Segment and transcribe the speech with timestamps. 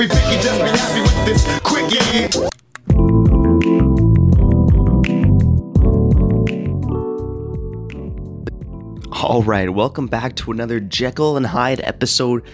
[0.00, 2.30] be picky, just be happy with this quick, yeah.
[9.12, 12.48] All right, welcome back to another Jekyll and Hyde episode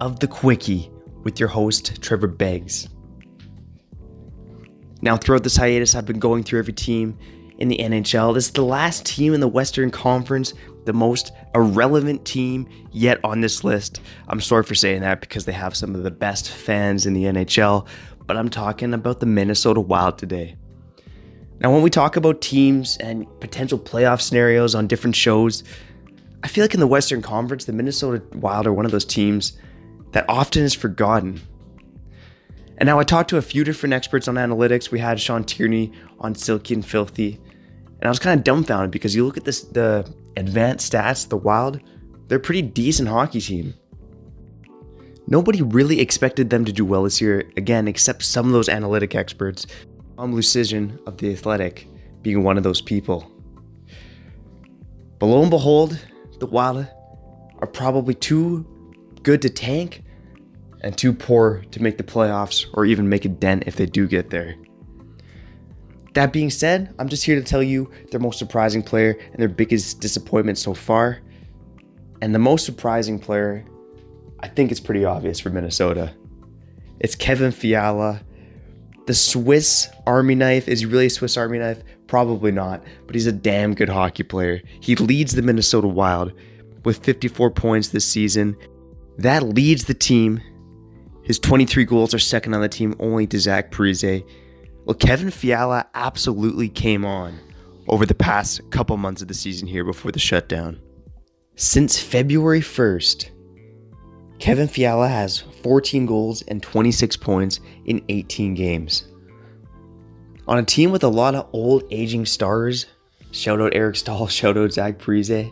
[0.00, 0.90] of The Quickie
[1.22, 2.88] with your host, Trevor Beggs.
[5.00, 7.16] Now, throughout this hiatus, I've been going through every team
[7.58, 8.34] in the NHL.
[8.34, 13.40] This is the last team in the Western Conference, the most irrelevant team yet on
[13.40, 14.00] this list.
[14.28, 17.24] I'm sorry for saying that because they have some of the best fans in the
[17.24, 17.86] NHL,
[18.26, 20.56] but I'm talking about the Minnesota Wild today.
[21.60, 25.62] Now, when we talk about teams and potential playoff scenarios on different shows,
[26.42, 29.56] I feel like in the Western Conference, the Minnesota Wild are one of those teams
[30.12, 31.40] that often is forgotten.
[32.76, 34.90] And now I talked to a few different experts on analytics.
[34.90, 37.40] We had Sean Tierney on Silky and Filthy,
[38.04, 41.38] and I was kind of dumbfounded because you look at this the advanced stats, the
[41.38, 41.80] Wild,
[42.28, 43.72] they're a pretty decent hockey team.
[45.26, 49.14] Nobody really expected them to do well this year, again, except some of those analytic
[49.14, 49.66] experts.
[50.18, 51.88] Tom Luszczyszyn of The Athletic
[52.20, 53.32] being one of those people.
[55.18, 55.98] But lo and behold,
[56.40, 56.86] the Wild
[57.60, 58.66] are probably too
[59.22, 60.02] good to tank
[60.82, 64.06] and too poor to make the playoffs or even make a dent if they do
[64.06, 64.56] get there.
[66.14, 69.48] That being said, I'm just here to tell you their most surprising player and their
[69.48, 71.20] biggest disappointment so far.
[72.22, 73.64] And the most surprising player,
[74.40, 76.14] I think it's pretty obvious for Minnesota.
[77.00, 78.22] It's Kevin Fiala.
[79.06, 81.82] The Swiss Army knife is he really a Swiss Army knife?
[82.06, 84.62] Probably not, but he's a damn good hockey player.
[84.80, 86.32] He leads the Minnesota Wild
[86.84, 88.56] with 54 points this season.
[89.18, 90.40] That leads the team.
[91.22, 94.24] His 23 goals are second on the team, only to Zach Parise.
[94.84, 97.38] Well, Kevin Fiala absolutely came on
[97.88, 100.78] over the past couple months of the season here before the shutdown.
[101.56, 103.30] Since February 1st,
[104.38, 109.08] Kevin Fiala has 14 goals and 26 points in 18 games.
[110.46, 112.84] On a team with a lot of old aging stars,
[113.30, 115.50] shout out Eric Staal, shout out Zach Parise,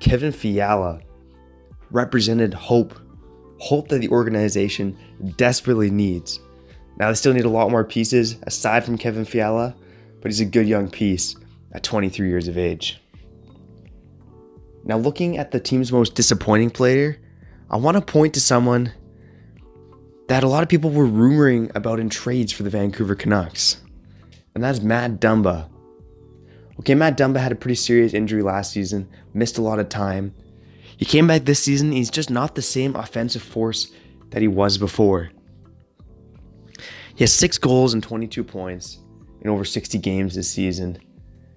[0.00, 1.00] Kevin Fiala
[1.92, 2.98] represented hope,
[3.60, 4.98] hope that the organization
[5.36, 6.40] desperately needs.
[6.98, 9.74] Now they still need a lot more pieces aside from Kevin Fiala,
[10.20, 11.36] but he's a good young piece
[11.72, 13.00] at 23 years of age.
[14.84, 17.18] Now looking at the team's most disappointing player,
[17.70, 18.92] I want to point to someone
[20.28, 23.80] that a lot of people were rumoring about in trades for the Vancouver Canucks.
[24.54, 25.68] And that's Matt Dumba.
[26.80, 30.34] Okay, Matt Dumba had a pretty serious injury last season, missed a lot of time.
[30.96, 33.90] He came back this season, he's just not the same offensive force
[34.30, 35.30] that he was before.
[37.16, 38.98] He has six goals and 22 points
[39.40, 40.98] in over 60 games this season.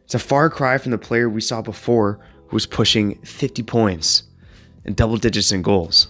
[0.03, 4.23] It's a far cry from the player we saw before who was pushing 50 points
[4.85, 6.09] and double digits in goals.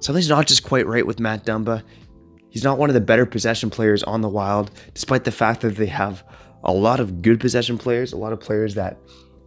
[0.00, 1.82] Something's not just quite right with Matt Dumba.
[2.50, 5.76] He's not one of the better possession players on the Wild, despite the fact that
[5.76, 6.22] they have
[6.64, 8.98] a lot of good possession players, a lot of players that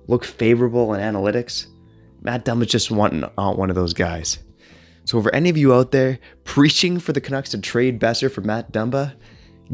[0.08, 1.68] look favorable in analytics.
[2.22, 4.40] Matt Dumba's just not one of those guys.
[5.06, 8.42] So, for any of you out there preaching for the Canucks to trade Boeser for
[8.42, 9.14] Matt Dumba,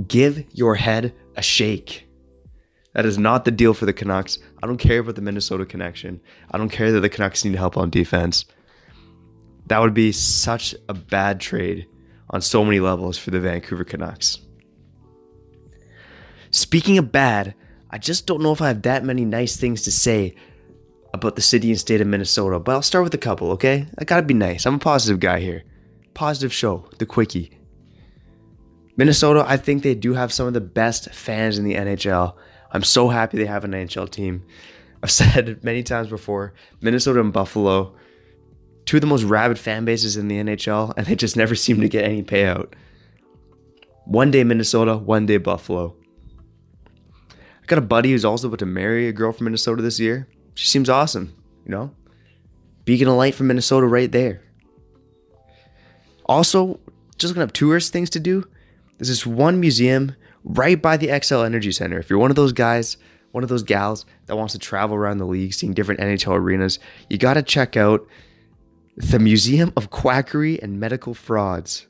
[0.08, 2.08] give your head a shake.
[2.94, 4.40] That is not the deal for the Canucks.
[4.62, 6.20] I don't care about the Minnesota connection.
[6.52, 8.46] I don't care that the Canucks need help on defense.
[9.68, 11.88] That would be such a bad trade
[12.30, 14.40] on so many levels for the Vancouver Canucks.
[16.52, 17.56] Speaking of bad,
[17.90, 20.36] I just don't know if I have that many nice things to say
[21.14, 23.88] about the city and state of Minnesota, but I'll start with a couple, okay?
[23.98, 24.66] I gotta be nice.
[24.66, 25.64] I'm a positive guy here.
[26.14, 27.58] Positive show, the quickie.
[28.98, 32.36] Minnesota, I think they do have some of the best fans in the NHL.
[32.72, 34.46] I'm so happy they have an NHL team.
[35.04, 37.96] I've said many times before, Minnesota and Buffalo,
[38.86, 41.82] two of the most rabid fan bases in the NHL, and they just never seem
[41.82, 42.74] to get any payout.
[44.06, 45.96] One day Minnesota, one day Buffalo.
[47.30, 50.28] I got a buddy who's also about to marry a girl from Minnesota this year.
[50.54, 51.34] She seems awesome,
[51.66, 51.92] you know?
[52.86, 54.42] Beacon of light from Minnesota right there.
[56.26, 56.80] Also,
[57.18, 58.48] just looking up tourist things to do.
[58.98, 62.00] There's this one museum right by the Xcel Energy Center.
[62.00, 62.98] If you're one of those guys,
[63.32, 66.80] one of those gals that wants to travel around the league, seeing different NHL arenas,
[67.10, 68.06] you gotta check out
[68.98, 71.88] the Museum of Quackery and Medical Frauds.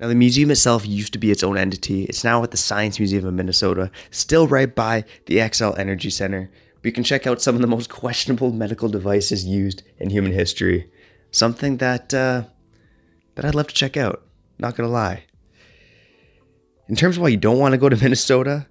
[0.00, 2.04] Now, the museum itself used to be its own entity.
[2.04, 6.50] It's now at the Science Museum of Minnesota, still right by the Xcel Energy Center.
[6.82, 10.90] You can check out some of the most questionable medical devices used in human history.
[11.30, 12.44] Something that uh,
[13.34, 14.22] that I'd love to check out.
[14.58, 15.24] Not gonna lie.
[16.88, 18.66] In terms of why you don't want to go to Minnesota,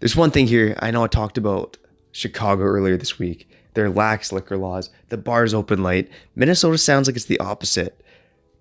[0.00, 0.76] there's one thing here.
[0.80, 1.76] I know I talked about
[2.12, 3.48] Chicago earlier this week.
[3.74, 6.10] Their lax liquor laws, the bars open late.
[6.34, 8.02] Minnesota sounds like it's the opposite.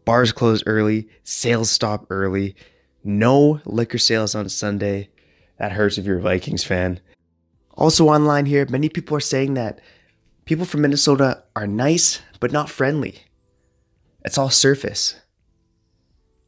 [0.04, 2.56] Bars close early, sales stop early,
[3.04, 5.10] no liquor sales on Sunday.
[5.58, 7.00] That hurts if you're a Vikings fan.
[7.78, 9.82] Also, online here, many people are saying that
[10.46, 13.24] people from Minnesota are nice, but not friendly.
[14.24, 15.20] It's all surface.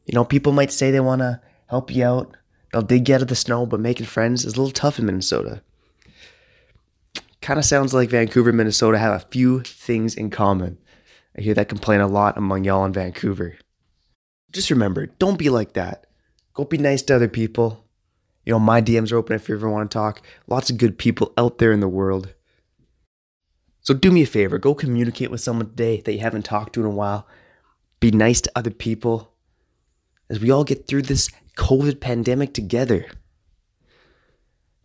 [0.06, 2.34] You know, people might say they want to help you out,
[2.72, 5.06] they'll dig you out of the snow, but making friends is a little tough in
[5.06, 5.62] Minnesota.
[7.42, 10.78] Kind of sounds like Vancouver, Minnesota have a few things in common.
[11.36, 13.56] I hear that complaint a lot among y'all in Vancouver.
[14.50, 16.06] Just remember, don't be like that.
[16.54, 17.84] Go be nice to other people.
[18.48, 20.22] You know, my DMs are open if you ever want to talk.
[20.46, 22.32] Lots of good people out there in the world.
[23.82, 26.80] So do me a favor, go communicate with someone today that you haven't talked to
[26.80, 27.28] in a while.
[28.00, 29.34] Be nice to other people
[30.30, 31.28] as we all get through this
[31.58, 33.04] COVID pandemic together.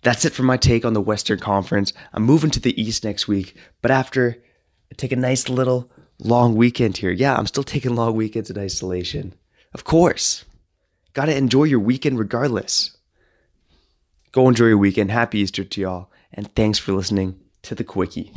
[0.01, 1.94] That's it for my take on the Western Conference.
[2.12, 4.44] I'm moving to the East next week, but after
[4.92, 5.89] I take a nice little
[6.19, 9.33] long weekend here, yeah, I'm still taking long weekends in isolation.
[9.74, 10.44] Of course.
[11.13, 12.98] Gotta enjoy your weekend regardless.
[14.33, 15.12] Go enjoy your weekend.
[15.12, 18.33] Happy Easter to y'all, and thanks for listening to the Quickie.